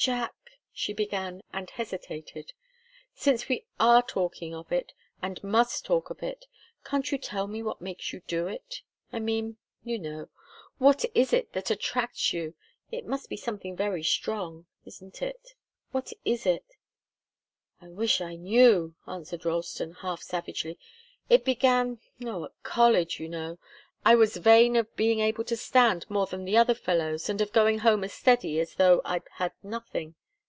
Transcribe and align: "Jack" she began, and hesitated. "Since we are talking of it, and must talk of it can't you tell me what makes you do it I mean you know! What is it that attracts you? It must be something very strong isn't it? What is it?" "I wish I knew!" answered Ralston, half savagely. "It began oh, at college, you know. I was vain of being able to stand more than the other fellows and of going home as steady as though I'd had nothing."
"Jack" 0.00 0.32
she 0.72 0.92
began, 0.92 1.42
and 1.52 1.70
hesitated. 1.70 2.52
"Since 3.16 3.48
we 3.48 3.66
are 3.80 4.00
talking 4.00 4.54
of 4.54 4.70
it, 4.70 4.92
and 5.20 5.42
must 5.42 5.84
talk 5.84 6.08
of 6.08 6.22
it 6.22 6.44
can't 6.84 7.10
you 7.10 7.18
tell 7.18 7.48
me 7.48 7.64
what 7.64 7.80
makes 7.80 8.12
you 8.12 8.20
do 8.28 8.46
it 8.46 8.82
I 9.12 9.18
mean 9.18 9.56
you 9.82 9.98
know! 9.98 10.28
What 10.78 11.04
is 11.16 11.32
it 11.32 11.52
that 11.54 11.72
attracts 11.72 12.32
you? 12.32 12.54
It 12.92 13.06
must 13.06 13.28
be 13.28 13.36
something 13.36 13.74
very 13.74 14.04
strong 14.04 14.66
isn't 14.84 15.20
it? 15.20 15.54
What 15.90 16.12
is 16.24 16.46
it?" 16.46 16.76
"I 17.80 17.88
wish 17.88 18.20
I 18.20 18.36
knew!" 18.36 18.94
answered 19.04 19.44
Ralston, 19.44 19.94
half 19.94 20.22
savagely. 20.22 20.78
"It 21.28 21.44
began 21.44 21.98
oh, 22.24 22.44
at 22.44 22.62
college, 22.62 23.18
you 23.18 23.28
know. 23.28 23.58
I 24.04 24.14
was 24.14 24.36
vain 24.36 24.76
of 24.76 24.94
being 24.94 25.18
able 25.18 25.42
to 25.42 25.56
stand 25.56 26.08
more 26.08 26.26
than 26.26 26.44
the 26.44 26.56
other 26.56 26.72
fellows 26.72 27.28
and 27.28 27.40
of 27.40 27.52
going 27.52 27.80
home 27.80 28.04
as 28.04 28.12
steady 28.12 28.60
as 28.60 28.76
though 28.76 29.02
I'd 29.04 29.24
had 29.34 29.52
nothing." 29.60 30.14